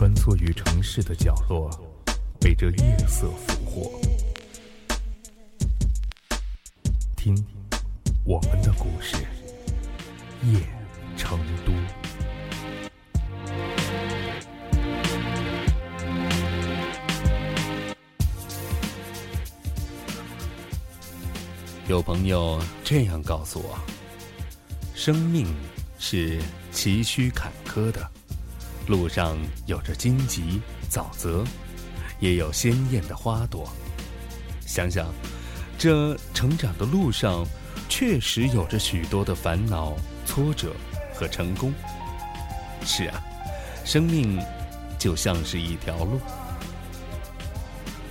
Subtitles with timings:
[0.00, 1.68] 穿梭于城市的角落，
[2.40, 4.00] 被这夜色俘获。
[7.14, 7.36] 听，
[8.24, 9.18] 我们的故事，
[10.44, 10.58] 夜
[11.18, 11.72] 成都。
[21.88, 23.78] 有朋友这样告诉我：
[24.94, 25.46] 生命
[25.98, 26.40] 是
[26.72, 28.10] 崎岖坎坷的。
[28.90, 31.44] 路上有着荆棘、沼泽，
[32.18, 33.70] 也有鲜艳的花朵。
[34.66, 35.06] 想想，
[35.78, 37.46] 这成长的路上，
[37.88, 39.94] 确实有着许多的烦恼、
[40.26, 40.72] 挫折
[41.14, 41.72] 和成功。
[42.84, 43.22] 是啊，
[43.84, 44.42] 生命
[44.98, 46.20] 就像是一条路。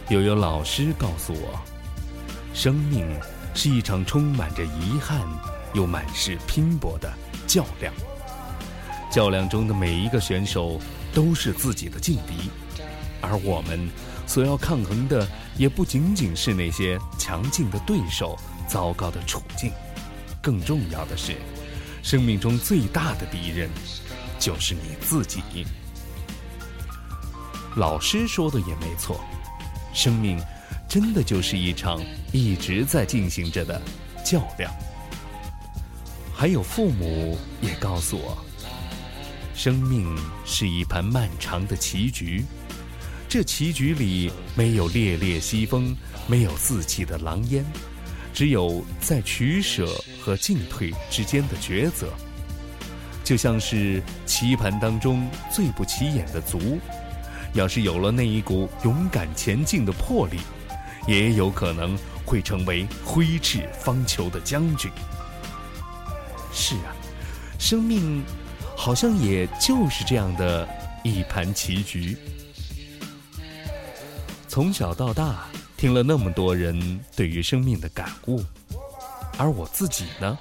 [0.08, 1.60] 又有老师告诉我，
[2.54, 3.06] 生命
[3.54, 5.28] 是一场充满着遗憾
[5.74, 7.12] 又满是拼搏的
[7.46, 7.94] 较量。
[9.10, 10.80] 较量中的每一个选手
[11.14, 12.50] 都是自己的劲敌，
[13.22, 13.90] 而我们
[14.28, 19.72] 所要抗衡的也不仅仅是那些强劲的对手、糟糕的处境，
[20.42, 21.36] 更重要的是，
[22.04, 23.70] 生命中最大的敌人
[24.38, 25.42] 就是你自己。
[27.76, 29.20] 老师说的也没错，
[29.94, 30.40] 生命
[30.88, 32.00] 真的就是一场
[32.32, 33.82] 一直在进行着的
[34.24, 34.72] 较量。
[36.34, 38.38] 还有父母也告诉我。
[39.60, 42.46] 生命是一盘漫长的棋局，
[43.28, 45.94] 这棋局里没有烈烈西风，
[46.28, 47.66] 没有四起的狼烟，
[48.34, 49.86] 只有在取舍
[50.22, 52.08] 和进退之间的抉择。
[53.22, 56.80] 就像是棋盘当中最不起眼的卒，
[57.52, 60.38] 要是有了那一股勇敢前进的魄力，
[61.06, 64.90] 也有可能会成为挥斥方遒的将军。
[66.54, 66.96] 是啊，
[67.60, 68.24] 生命。
[68.80, 70.66] 好像也就是这样的
[71.04, 72.18] 一盘棋局。
[74.48, 78.42] 从小到大，听了那么多人对于生命的感悟，
[79.38, 80.40] 而我自己呢，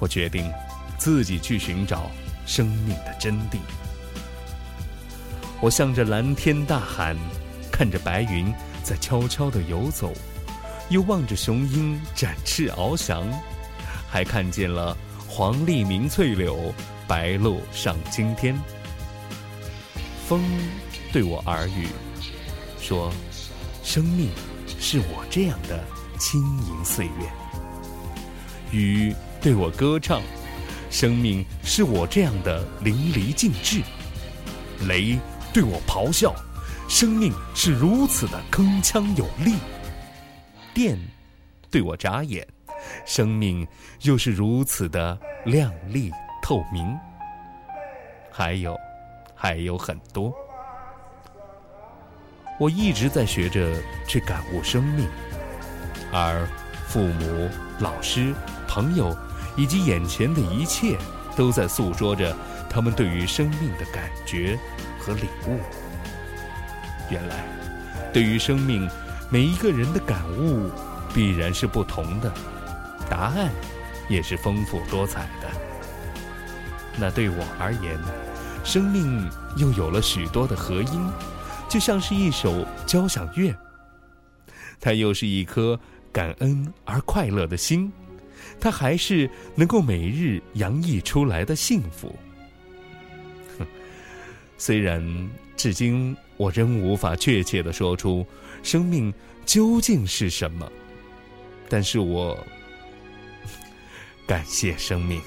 [0.00, 0.52] 我决定
[0.98, 2.10] 自己去寻找
[2.46, 3.58] 生命的真谛。
[5.60, 7.16] 我向着蓝天大喊，
[7.70, 10.12] 看着白云在悄悄地游走，
[10.88, 13.24] 又望着雄鹰展翅翱翔，
[14.10, 14.96] 还看见了
[15.28, 16.74] 黄鹂鸣翠柳。
[17.10, 18.56] 白鹭上青天，
[20.28, 20.40] 风
[21.12, 21.88] 对我耳语，
[22.80, 23.12] 说
[23.82, 24.30] ：“生命
[24.78, 25.82] 是我这样的
[26.20, 27.28] 轻盈岁月。”
[28.70, 29.12] 雨
[29.42, 30.22] 对我歌唱，
[30.88, 33.82] 生命是我这样的淋漓尽致。
[34.86, 35.18] 雷
[35.52, 36.32] 对我咆哮，
[36.88, 39.56] 生命是如此的铿锵有力。
[40.72, 40.96] 电
[41.72, 42.46] 对我眨眼，
[43.04, 43.66] 生命
[44.02, 46.12] 又是如此的亮丽。
[46.50, 46.98] 透明，
[48.28, 48.76] 还有，
[49.36, 50.34] 还有很多。
[52.58, 53.72] 我一直在学着
[54.04, 55.08] 去感悟生命，
[56.12, 56.44] 而
[56.88, 58.34] 父母、老师、
[58.66, 59.16] 朋友
[59.56, 60.98] 以及眼前的一切，
[61.36, 62.36] 都在诉说着
[62.68, 64.58] 他们对于生命的感觉
[64.98, 65.60] 和领悟。
[67.10, 67.44] 原来，
[68.12, 68.90] 对于生命，
[69.30, 70.68] 每一个人的感悟
[71.14, 72.28] 必然是不同的，
[73.08, 73.48] 答案
[74.08, 75.59] 也是丰富多彩的。
[77.00, 77.98] 那对我而言，
[78.62, 81.10] 生命又有了许多的和音，
[81.66, 83.56] 就像是一首交响乐。
[84.78, 85.80] 它又是一颗
[86.12, 87.90] 感恩而快乐的心，
[88.60, 92.14] 它还是能够每日洋溢出来的幸福。
[94.58, 95.02] 虽然
[95.56, 98.26] 至今我仍无法确切的说出
[98.62, 99.12] 生命
[99.46, 100.70] 究竟是什么，
[101.66, 102.36] 但是我
[104.28, 105.18] 感谢生命。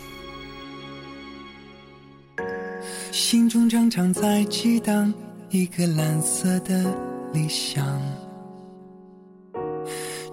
[3.13, 5.13] 心中常常在激荡
[5.51, 6.83] 一个蓝色的
[7.31, 8.01] 理想，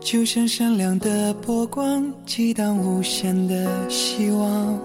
[0.01, 4.79] 就像闪亮的波光，激荡无限的希望。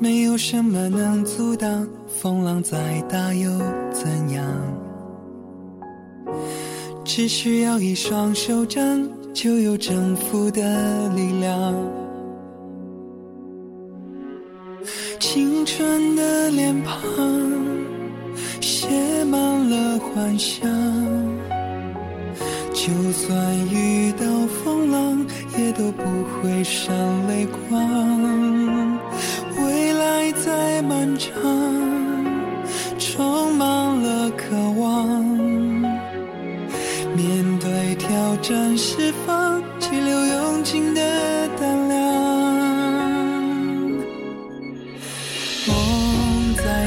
[0.00, 3.48] 没有什么能阻挡，风浪再大又
[3.92, 4.44] 怎样？
[7.04, 12.03] 只需要一双手掌，就有征服的力量。
[15.26, 16.94] 青春的脸庞
[18.60, 19.40] 写满
[19.70, 20.70] 了幻想，
[22.74, 25.26] 就算遇到风浪，
[25.56, 26.94] 也都不会闪
[27.26, 28.13] 泪光。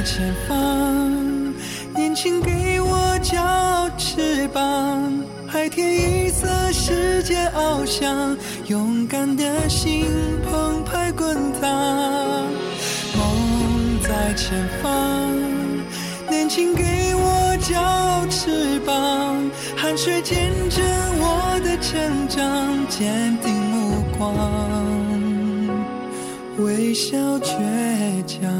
[0.07, 1.53] 前方，
[1.93, 4.63] 年轻给我骄傲翅膀，
[5.45, 8.37] 海天一色，世界翱翔，
[8.67, 10.05] 勇敢的心
[10.49, 11.69] 澎湃滚烫。
[13.17, 15.35] 梦在前方，
[16.29, 16.83] 年轻给
[17.13, 18.95] 我骄傲翅膀，
[19.75, 20.85] 汗水见证
[21.19, 24.33] 我的成长，坚定目光。
[26.59, 28.56] 微笑倔强。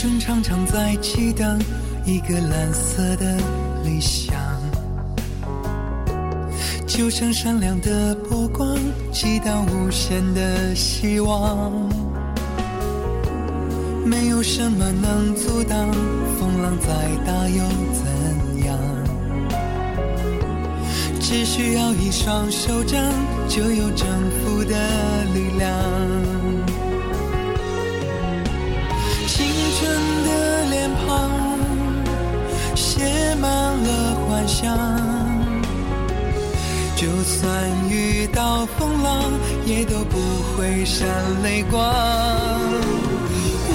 [0.00, 1.44] 心中常常在祈祷
[2.06, 3.36] 一个蓝色的
[3.84, 4.34] 理想，
[6.86, 8.78] 就像闪亮的波光，
[9.12, 11.70] 祈祷无限的希望。
[14.06, 15.92] 没有什么能阻挡，
[16.38, 16.88] 风浪再
[17.26, 17.62] 大又
[17.92, 18.78] 怎样？
[21.20, 22.98] 只需要一双手掌，
[23.50, 26.39] 就有征服的力量。
[34.40, 34.74] 幻想，
[36.96, 37.52] 就算
[37.90, 39.22] 遇到风浪，
[39.66, 40.18] 也都不
[40.56, 41.06] 会闪
[41.42, 41.84] 泪光。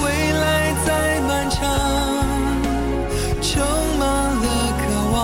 [0.02, 1.62] 未来再漫长，
[3.40, 3.62] 充
[3.96, 4.44] 满了
[4.82, 4.82] 渴
[5.12, 5.16] 望。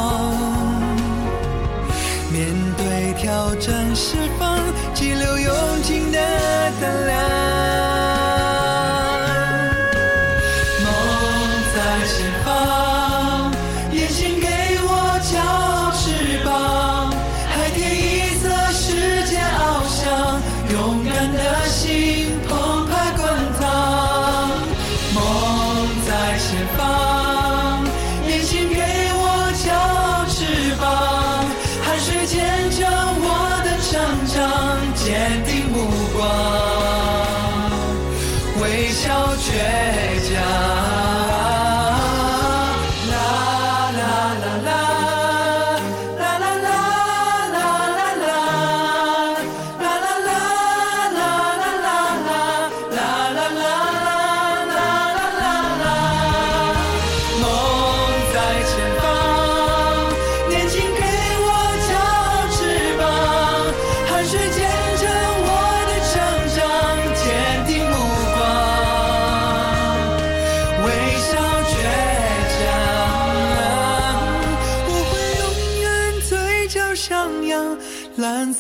[2.31, 2.47] 面
[2.77, 4.61] 对挑战，释放
[4.95, 5.53] 激流勇
[5.83, 6.21] 进的
[6.81, 7.32] 胆量。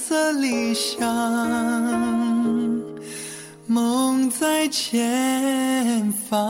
[0.04, 1.08] 色理想，
[3.69, 6.43] 梦在前方。